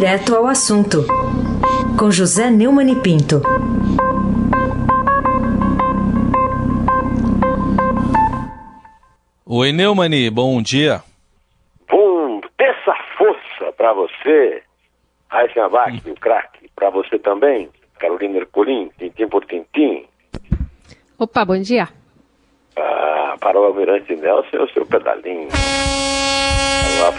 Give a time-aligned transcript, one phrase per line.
[0.00, 1.04] Direto ao assunto,
[1.98, 3.42] com José Neumann e Pinto.
[9.44, 11.02] Oi, Neumani, bom dia.
[11.86, 14.62] Bom, dessa força para você,
[15.28, 16.12] Raíssa Abac, hum.
[16.12, 20.06] o craque, para você também, Carolina Ercolim, tintim por tintim.
[21.18, 21.90] Opa, bom dia.
[22.74, 25.48] Ah, para o Almirante Nelson é o seu pedalinho.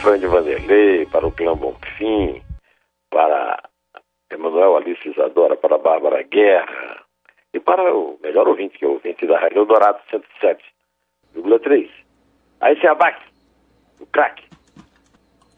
[0.02, 2.42] Para o de Vanderlei, para o Clã Bonfim,
[3.22, 3.70] para
[4.32, 7.04] Emanuel Alice Isadora, para Bárbara Guerra
[7.54, 11.88] e para o melhor ouvinte, que é o ouvinte da Rádio Eldorado 107,3.
[12.60, 13.22] Aí se abate,
[14.00, 14.44] o craque.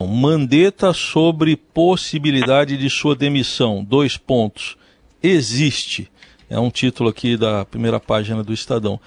[0.01, 3.81] Mandetta sobre possibilidade de sua demissão.
[3.81, 4.77] Dois pontos.
[5.21, 6.11] Existe.
[6.49, 8.99] É um título aqui da primeira página do Estadão.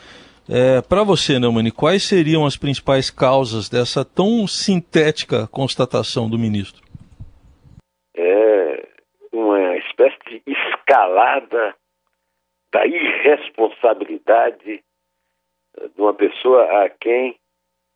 [0.48, 6.85] É, Para você, Neumani, quais seriam as principais causas dessa tão sintética constatação do ministro?
[8.16, 8.88] É
[9.32, 11.74] uma espécie de escalada
[12.72, 14.82] da irresponsabilidade
[15.94, 17.38] de uma pessoa a quem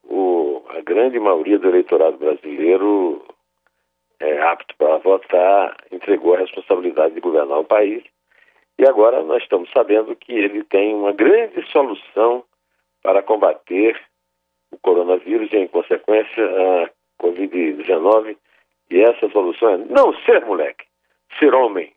[0.04, 3.24] o, a grande maioria do eleitorado brasileiro
[4.18, 8.04] é apto para votar, entregou a responsabilidade de governar o país.
[8.78, 12.44] E agora nós estamos sabendo que ele tem uma grande solução
[13.02, 14.00] para combater
[14.70, 16.90] o coronavírus e, em consequência, a
[17.22, 18.36] Covid-19.
[18.90, 20.84] E essa solução é não ser moleque,
[21.38, 21.92] ser homem.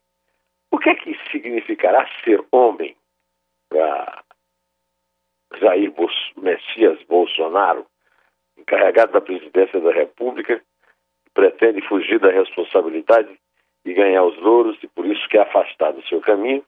[0.71, 2.95] O que é que significará ser homem
[3.69, 4.23] para
[5.59, 5.91] Jair
[6.37, 7.85] Messias Bolsonaro,
[8.57, 10.61] encarregado da presidência da República,
[11.33, 13.39] pretende fugir da responsabilidade
[13.85, 16.63] e ganhar os louros e por isso quer afastar do seu caminho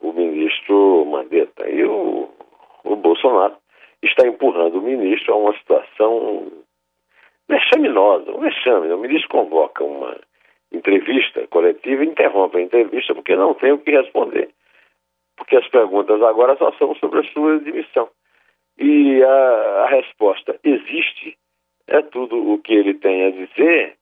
[0.00, 1.68] o ministro Mandetta.
[1.68, 2.30] E o,
[2.84, 3.56] o Bolsonaro
[4.02, 6.52] está empurrando o ministro a uma situação
[7.48, 8.92] vexaminosa, um vexame.
[8.92, 10.18] O ministro convoca uma
[10.72, 14.50] entrevista coletiva e interrompe a entrevista porque não tem o que responder.
[15.36, 18.08] Porque as perguntas agora só são sobre a sua demissão.
[18.78, 21.36] E a, a resposta existe,
[21.86, 23.96] é tudo o que ele tem a dizer,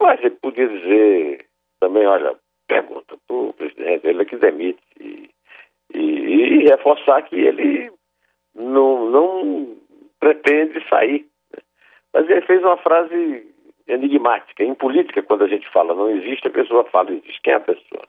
[0.00, 1.46] mas ele podia dizer
[1.80, 2.34] também, olha,
[2.66, 5.30] pergunta para o presidente, ele é que demite, e,
[5.94, 7.90] e, e, reforçar que ele
[8.54, 9.76] não, não
[10.18, 11.26] pretende sair.
[12.16, 13.46] Mas ele fez uma frase
[13.86, 14.64] enigmática.
[14.64, 17.42] Em política, quando a gente fala não existe, a pessoa fala existe.
[17.42, 18.04] Quem é a pessoa?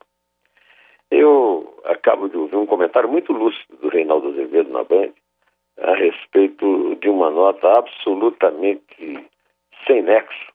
[1.12, 5.10] Eu acabo de ouvir um comentário muito lúcido do Reinaldo Azevedo na Band,
[5.82, 9.28] a respeito de uma nota absolutamente
[9.86, 10.54] sem nexo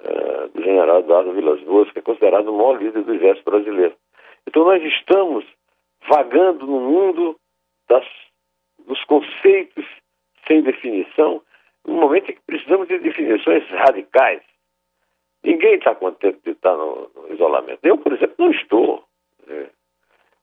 [0.00, 3.94] uh, do general Eduardo Vilas Boas, que é considerado o maior líder do exército brasileiro.
[4.48, 5.44] Então nós estamos
[6.08, 7.36] vagando no mundo
[7.88, 8.04] das,
[8.84, 9.86] dos conceitos
[10.48, 11.40] sem definição,
[11.86, 14.42] no momento em que precisamos de definições radicais.
[15.42, 17.80] Ninguém está contente de estar no, no, isolamento.
[17.82, 19.04] Eu, por exemplo, não estou.
[19.46, 19.70] Né?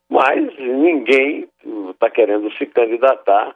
[0.10, 1.48] Mas ninguém
[1.92, 3.56] está querendo se candidatar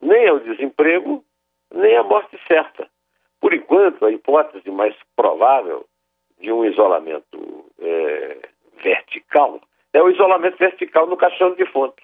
[0.00, 1.24] nem ao desemprego,
[1.72, 2.88] nem à morte certa.
[3.40, 5.86] Por enquanto, a hipótese mais provável
[6.40, 8.48] de um isolamento é,
[8.82, 9.60] vertical
[9.92, 12.02] é o isolamento vertical no caixão de defunto.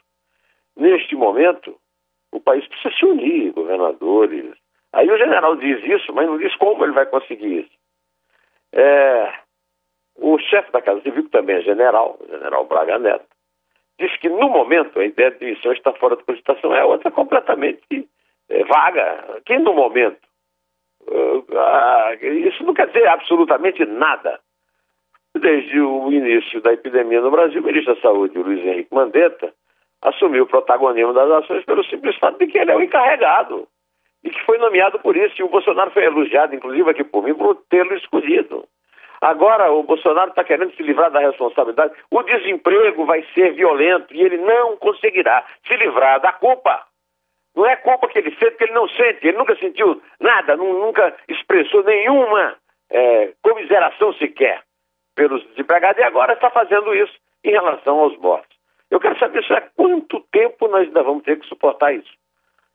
[0.77, 1.79] Neste momento,
[2.31, 4.57] o país precisa se unir, governadores.
[4.93, 7.79] Aí o general diz isso, mas não diz como ele vai conseguir isso.
[8.73, 9.33] É,
[10.17, 13.27] o chefe da Casa Civil, que também é general, general Braga Neto,
[13.99, 18.09] diz que no momento a ideia de demissão está fora de cogitação, é outra completamente
[18.49, 19.41] é, vaga.
[19.45, 20.27] Que no momento.
[21.07, 24.41] Uh, isso não quer dizer absolutamente nada.
[25.35, 29.53] Desde o início da epidemia no Brasil, o ministro da Saúde, Luiz Henrique Mandetta,
[30.03, 33.69] assumiu o protagonismo das ações pelo simples fato de que ele é o encarregado
[34.23, 35.35] e que foi nomeado por isso.
[35.39, 38.67] E o Bolsonaro foi elogiado, inclusive aqui por mim, por tê-lo escolhido.
[39.21, 41.93] Agora o Bolsonaro está querendo se livrar da responsabilidade.
[42.11, 46.85] O desemprego vai ser violento e ele não conseguirá se livrar da culpa.
[47.57, 49.27] Não é culpa que ele sente, que ele não sente.
[49.27, 52.57] Ele nunca sentiu nada, nunca expressou nenhuma
[52.91, 54.63] é, comiseração sequer
[55.17, 58.57] pelos desempregados e agora está fazendo isso em relação aos mortos.
[58.91, 62.11] Eu quero saber há quanto tempo nós ainda vamos ter que suportar isso.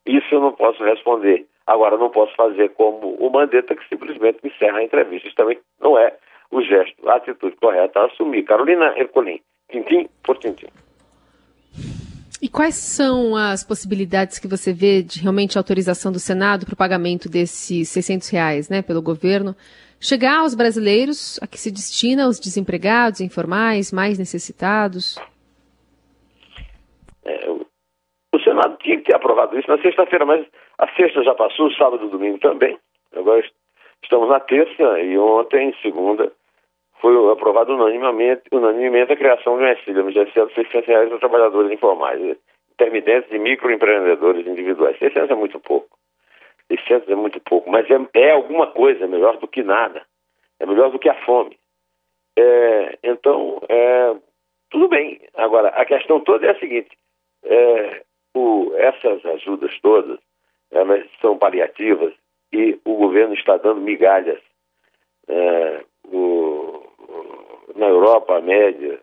[0.05, 1.45] Isso eu não posso responder.
[1.65, 5.27] Agora, não posso fazer como o Mandetta, que simplesmente encerra a entrevista.
[5.27, 6.15] Isso também não é
[6.51, 8.43] o gesto, a atitude correta a assumir.
[8.43, 9.39] Carolina Ercolim,
[9.71, 10.67] tintim por tintim.
[12.41, 16.77] E quais são as possibilidades que você vê de realmente autorização do Senado para o
[16.77, 19.55] pagamento desses 600 reais né, pelo governo
[19.97, 25.17] chegar aos brasileiros a que se destina aos desempregados, informais, mais necessitados?
[27.23, 27.49] É,
[28.53, 30.45] Senado tinha que ter aprovado isso na sexta-feira, mas
[30.77, 32.77] a sexta já passou, sábado e domingo também.
[33.15, 33.43] Agora
[34.03, 36.31] estamos na terça e ontem, segunda,
[37.01, 41.71] foi aprovado unanimemente, unanimemente a criação de um auxílio emergencial de 600 reais para trabalhadores
[41.71, 42.37] informais,
[42.71, 44.97] intermitentes e microempreendedores individuais.
[44.99, 45.97] 600 é muito pouco.
[46.67, 50.03] 600 é muito pouco, mas é, é alguma coisa, é melhor do que nada.
[50.59, 51.57] É melhor do que a fome.
[52.37, 54.15] É, então, é,
[54.69, 55.19] tudo bem.
[55.35, 56.89] Agora, a questão toda é a seguinte:
[57.43, 58.03] é,
[58.33, 60.19] o, essas ajudas todas,
[60.71, 62.13] elas são paliativas
[62.51, 64.41] e o governo está dando migalhas.
[65.27, 66.83] É, o,
[67.75, 68.99] na Europa, a média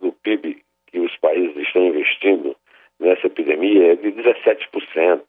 [0.00, 2.56] do PIB que os países estão investindo
[2.98, 5.22] nessa epidemia é de 17%.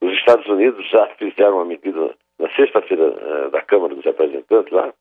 [0.00, 4.92] Os Estados Unidos já fizeram uma medida na sexta-feira uh, da Câmara dos Representantes lá,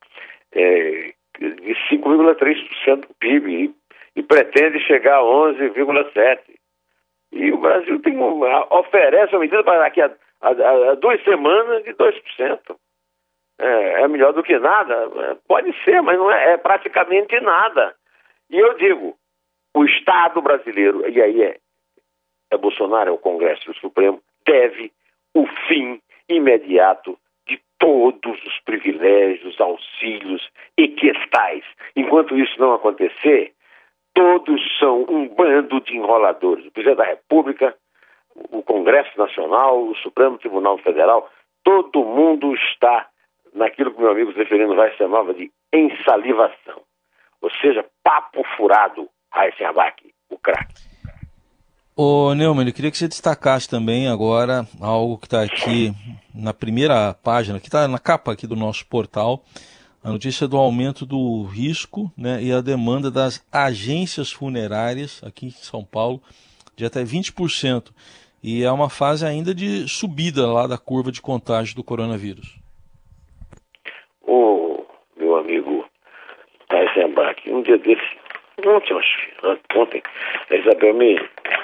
[0.54, 3.76] é, de 5,3% do PIB e,
[4.16, 6.40] e, pretende chegar a 11,7%.
[7.36, 10.10] E o Brasil tem uma, oferece uma medida para daqui a,
[10.42, 12.76] a, a duas semanas de 2%.
[13.60, 14.94] É, é melhor do que nada?
[14.94, 17.94] É, pode ser, mas não é, é praticamente nada.
[18.50, 19.18] E eu digo,
[19.76, 21.58] o Estado brasileiro, e aí é,
[22.52, 24.94] é Bolsonaro, é o Congresso e o Supremo, deve
[25.34, 31.66] o fim imediato de todos os privilégios, auxílios e questais.
[31.98, 33.52] Enquanto isso não acontecer,
[34.16, 36.66] todos são um bando de enroladores.
[36.66, 37.76] O presidente da República,
[38.50, 41.30] o Congresso Nacional, o Supremo Tribunal Federal,
[41.64, 43.08] todo mundo está
[43.54, 46.82] naquilo que meu amigo Zeferino vai chamava de ensalivação.
[47.42, 49.68] Ou seja, papo furado, Raíssen
[50.30, 50.96] o craque.
[51.96, 55.94] Ô Neumann, eu queria que você destacasse também agora algo que está aqui
[56.34, 59.42] na primeira página, que está na capa aqui do nosso portal,
[60.06, 65.50] a notícia do aumento do risco né, e a demanda das agências funerárias aqui em
[65.50, 66.22] São Paulo
[66.76, 67.90] de até 20%.
[68.44, 72.56] E é uma fase ainda de subida lá da curva de contágio do coronavírus.
[74.22, 74.86] Ô,
[75.18, 75.84] meu amigo
[76.70, 78.06] Tyson Bach, um dia desse,
[78.64, 80.04] ontem, acho, ontem,
[80.52, 81.20] a Isabel me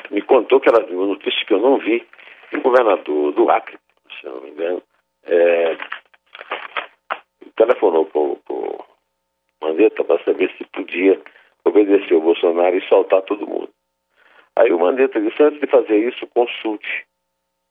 [0.10, 2.06] me contou que ela viu uma notícia que eu não vi,
[2.54, 3.78] o governador do Acre,
[4.20, 4.84] se não me engano,
[5.26, 5.78] é,
[7.62, 8.86] telefonou para o
[9.62, 11.22] Mandetta para saber se podia
[11.64, 13.70] obedecer o Bolsonaro e soltar todo mundo.
[14.56, 17.06] Aí o Mandetta disse, antes de fazer isso, consulte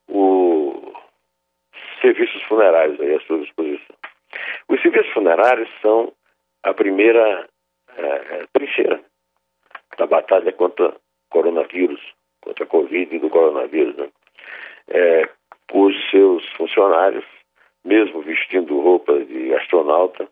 [0.09, 0.95] os
[2.01, 3.97] serviços funerários aí à sua disposição.
[4.69, 6.13] Os serviços funerários são
[6.63, 7.49] a primeira
[7.97, 9.01] é, trincheira
[9.99, 10.95] da batalha contra
[11.29, 12.01] coronavírus
[12.43, 14.09] contra a Covid e do coronavírus, né?
[14.89, 15.29] é,
[15.71, 17.25] cujos seus funcionários,
[17.85, 20.29] mesmo vestindo roupas de astronauta,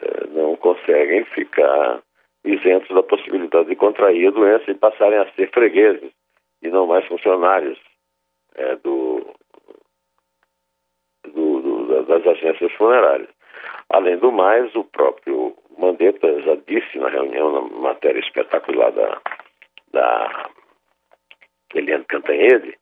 [0.00, 2.02] é, não conseguem ficar
[2.44, 6.10] isentos da possibilidade de contrair a doença e passarem a ser fregueses
[6.62, 7.78] e não mais funcionários
[8.54, 9.26] é, do,
[11.24, 13.28] do, do, das agências funerárias.
[13.90, 19.20] Além do mais, o próprio Mandetta já disse na reunião, na matéria espetacular da,
[19.92, 20.50] da
[21.74, 22.76] Eliane Cantanhede,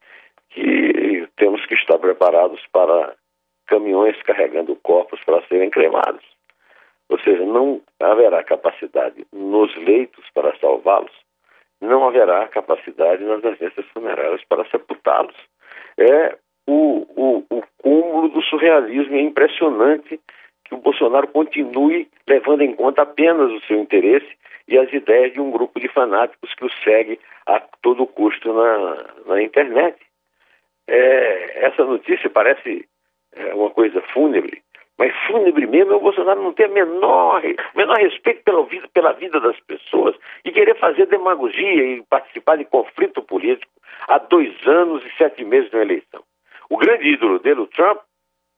[0.50, 3.14] que temos que estar preparados para
[3.66, 6.24] caminhões carregando corpos para serem cremados.
[7.08, 11.12] Ou seja, não haverá capacidade nos leitos para salvá-los,
[11.80, 15.36] não haverá capacidade nas agências funerárias para sepultá-los.
[15.98, 16.36] É
[16.66, 19.14] o, o, o cúmulo do surrealismo.
[19.14, 20.20] É impressionante
[20.64, 24.28] que o Bolsonaro continue levando em conta apenas o seu interesse
[24.66, 29.04] e as ideias de um grupo de fanáticos que o segue a todo custo na,
[29.26, 29.96] na internet.
[30.88, 32.88] É, essa notícia parece
[33.36, 34.62] é, uma coisa fúnebre,
[34.98, 37.42] mas fúnebre mesmo é o Bolsonaro não ter menor,
[37.74, 42.64] menor respeito pela vida, pela vida das pessoas e querer fazer demagogia e participar de
[42.64, 43.70] conflito político
[44.08, 46.22] há dois anos e sete meses de uma eleição.
[46.70, 48.00] O grande ídolo dele, o Trump,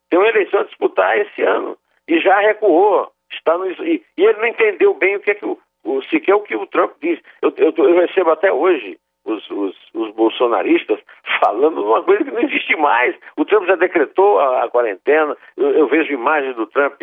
[0.09, 3.11] tem uma eleição a disputar esse ano e já recuou.
[3.31, 6.35] Está no, e, e ele não entendeu bem o que é que o, o, sequer
[6.35, 7.21] o que o Trump diz.
[7.43, 10.99] Eu, eu, eu recebo até hoje os, os, os, bolsonaristas
[11.45, 13.15] falando uma coisa que não existe mais.
[13.37, 17.01] O Trump já decretou a, a quarentena, eu, eu, vejo imagens do Trump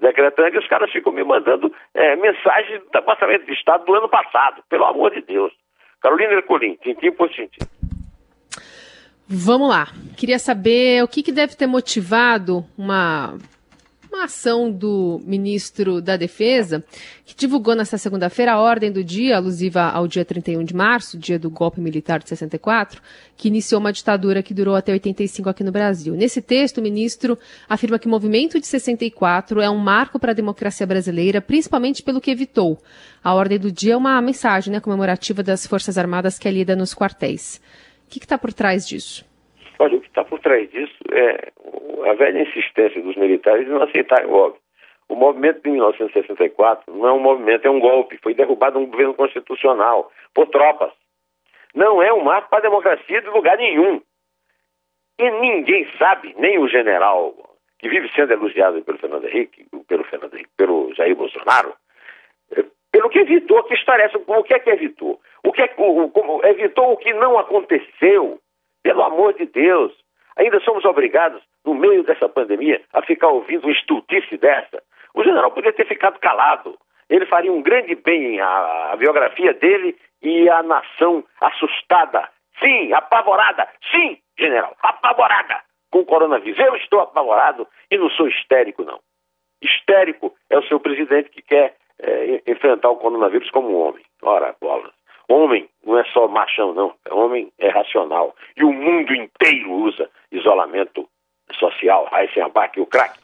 [0.00, 4.08] decretando e os caras ficam me mandando é, mensagens do Departamento de Estado do ano
[4.08, 5.52] passado, pelo amor de Deus.
[6.00, 7.64] Carolina Ercolim, tintim por tintim.
[9.26, 9.86] Vamos lá.
[10.18, 13.38] Queria saber o que, que deve ter motivado uma
[14.14, 16.84] uma ação do ministro da Defesa,
[17.24, 21.38] que divulgou nesta segunda-feira a ordem do dia, alusiva ao dia 31 de março, dia
[21.38, 23.02] do golpe militar de 64,
[23.36, 26.14] que iniciou uma ditadura que durou até 85 aqui no Brasil.
[26.14, 30.34] Nesse texto, o ministro afirma que o movimento de 64 é um marco para a
[30.34, 32.78] democracia brasileira, principalmente pelo que evitou.
[33.22, 36.76] A ordem do dia é uma mensagem né, comemorativa das Forças Armadas que é lida
[36.76, 37.60] nos quartéis.
[38.06, 39.24] O que está por trás disso?
[39.78, 41.52] Olha, o que está por trás disso é
[42.08, 44.60] a velha insistência dos militares em não aceitarem o óbvio.
[45.08, 48.18] O movimento de 1964 não é um movimento, é um golpe.
[48.22, 50.92] Foi derrubado um governo constitucional por tropas.
[51.74, 54.00] Não é um marco para a democracia de lugar nenhum.
[55.18, 57.34] E ninguém sabe, nem o general
[57.78, 61.74] que vive sendo elogiado pelo Fernando Henrique, pelo Fernando Henrique, pelo Jair Bolsonaro,
[62.56, 64.18] eh, pelo que evitou, que essa?
[64.26, 65.20] O que é que evitou?
[65.44, 68.40] O que é, o, o, evitou o que não aconteceu?
[68.84, 69.92] Pelo amor de Deus.
[70.36, 74.82] Ainda somos obrigados, no meio dessa pandemia, a ficar ouvindo uma estultice dessa.
[75.14, 76.78] O general poderia ter ficado calado.
[77.08, 82.28] Ele faria um grande bem à, à biografia dele e à nação assustada.
[82.60, 83.66] Sim, apavorada.
[83.90, 85.60] Sim, general, apavorada
[85.90, 86.58] com o coronavírus.
[86.58, 89.00] Eu estou apavorado e não sou histérico, não.
[89.62, 94.04] Histérico é o seu presidente que quer é, enfrentar o coronavírus como um homem.
[94.22, 94.92] Ora, bola.
[95.28, 96.94] Homem não é só machão, não.
[97.10, 98.32] Homem é racional.
[98.56, 101.08] E o mundo inteiro usa isolamento
[101.58, 102.08] social.
[102.12, 103.18] Heisenbach e o crack.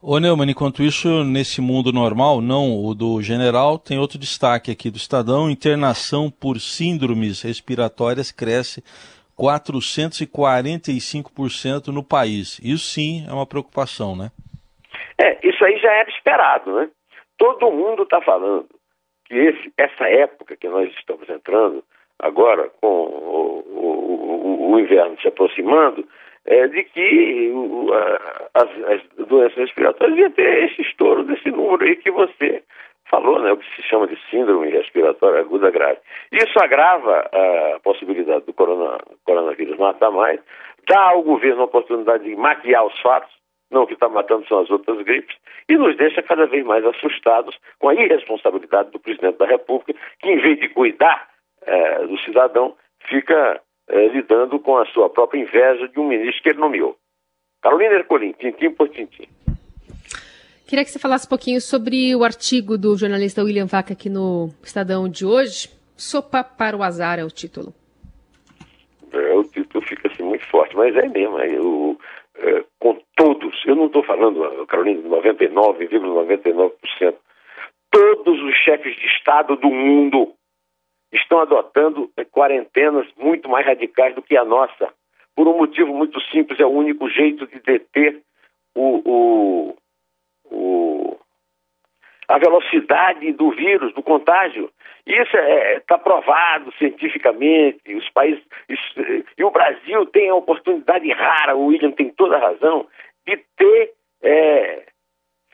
[0.00, 4.90] Ô Neumann, enquanto isso, nesse mundo normal, não o do general, tem outro destaque aqui
[4.90, 8.82] do Estadão: internação por síndromes respiratórias cresce
[9.38, 12.58] 445% no país.
[12.62, 14.32] Isso sim é uma preocupação, né?
[15.20, 16.88] É, isso aí já era esperado, né?
[17.38, 18.66] Todo mundo está falando
[19.36, 21.84] esse, essa época que nós estamos entrando,
[22.18, 26.06] agora com o, o, o inverno se aproximando,
[26.46, 27.92] é, de que o,
[28.54, 32.62] as, as, doenças respiratórias iam ter esse estouro desse número aí que você
[33.08, 35.98] falou, né, o que se chama de síndrome respiratória aguda grave.
[36.32, 40.40] Isso agrava a possibilidade do corona, coronavírus matar mais,
[40.88, 43.41] dá ao governo a oportunidade de maquiar os fatos,
[43.72, 45.36] não o que está matando são as outras gripes,
[45.68, 50.28] e nos deixa cada vez mais assustados com a irresponsabilidade do presidente da República, que
[50.28, 51.28] em vez de cuidar
[51.64, 52.74] é, do cidadão,
[53.08, 56.96] fica é, lidando com a sua própria inveja de um ministro que ele nomeou.
[57.60, 59.28] Carolina Ercolim, tintim por tintim.
[60.66, 64.48] Queria que você falasse um pouquinho sobre o artigo do jornalista William Vaca aqui no
[64.62, 65.68] Estadão de hoje.
[65.96, 67.74] Sopa para o azar é o título.
[69.12, 71.38] É, o título fica assim muito forte, mas é mesmo.
[71.38, 71.98] É, o,
[72.36, 77.14] é, com todos, eu não estou falando, Carolina, de 99,99%, ,99%,
[77.90, 80.32] todos os chefes de Estado do mundo
[81.12, 84.92] estão adotando quarentenas muito mais radicais do que a nossa,
[85.36, 88.22] por um motivo muito simples, é o único jeito de deter
[88.74, 89.76] o, o,
[90.50, 90.91] o
[92.32, 94.70] a velocidade do vírus, do contágio.
[95.06, 97.94] Isso está é, tá provado cientificamente.
[97.94, 98.94] Os países isso,
[99.36, 101.54] e o Brasil tem a oportunidade rara.
[101.54, 102.86] O William tem toda a razão
[103.26, 104.82] de ter é,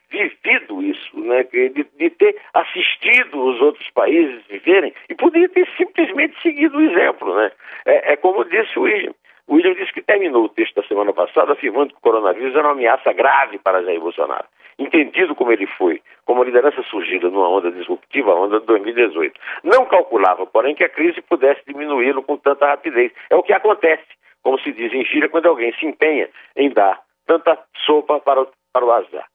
[0.09, 1.43] vivido isso, né?
[1.43, 7.35] De, de, ter assistido os outros países viverem e poderia ter simplesmente seguido o exemplo,
[7.35, 7.51] né?
[7.87, 9.15] É, é como disse o William.
[9.49, 12.69] O William disse que terminou o texto da semana passada afirmando que o coronavírus era
[12.69, 14.47] uma ameaça grave para Jair Bolsonaro.
[14.79, 19.39] Entendido como ele foi, como liderança surgida numa onda disruptiva, a onda de 2018.
[19.65, 23.13] Não calculava, porém, que a crise pudesse diminuí-lo com tanta rapidez.
[23.29, 24.07] É o que acontece,
[24.43, 28.49] como se diz em gira, quando alguém se empenha em dar tanta sopa para o,
[28.73, 29.27] para o azar.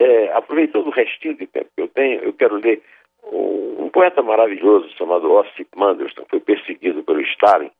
[0.00, 2.82] É, aproveitando o restinho de tempo que eu tenho, eu quero ler
[3.24, 7.70] um, um poeta maravilhoso chamado Ossip Mandelstam, foi perseguido pelo Stalin,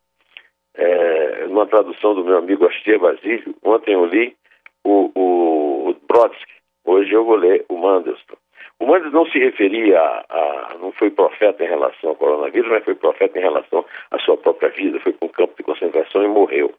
[0.75, 3.55] é, numa tradução do meu amigo Astier Basílio.
[3.65, 4.37] Ontem eu li
[4.85, 6.59] o, o, o Brodsky,
[6.89, 8.37] hoje eu vou ler o Mandelstam.
[8.81, 12.85] O Mandelstam não se referia a, a, não foi profeta em relação ao coronavírus, mas
[12.85, 15.01] foi profeta em relação à sua própria vida.
[15.01, 16.75] Foi para um campo de concentração e morreu.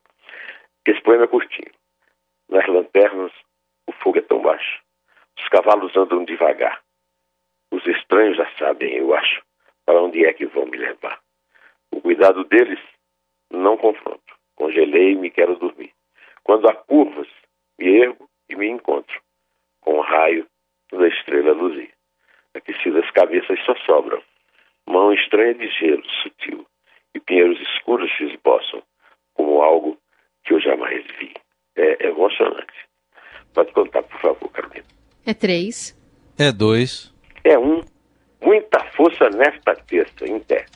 [0.86, 1.72] Esse poema é curtinho.
[2.50, 3.32] Nas lanternas,
[3.88, 4.80] o fogo é tão baixo
[5.40, 6.82] os cavalos andam devagar.
[7.72, 9.42] Os estranhos já sabem, eu acho,
[9.86, 11.20] para onde é que vão me levar.
[11.92, 12.80] O cuidado deles
[13.52, 14.22] não confronto.
[14.56, 15.94] Congelei e me quero dormir.
[16.44, 17.28] Quando há curvas,
[17.78, 19.22] me ergo e me encontro.
[19.90, 20.46] Com o raio
[20.92, 21.90] da estrela luzir.
[22.54, 24.22] Aquecidas cabeças só sobram.
[24.88, 26.64] Mão estranha de gelo sutil.
[27.16, 28.84] E pinheiros escuros se esboçam
[29.34, 29.98] como algo
[30.44, 31.34] que eu jamais vi.
[31.76, 32.88] É emocionante.
[33.52, 34.86] Pode contar, por favor, Carolina.
[35.26, 35.98] É três.
[36.38, 37.12] É dois.
[37.44, 37.82] É um.
[38.40, 40.68] Muita força nesta terça, em pé.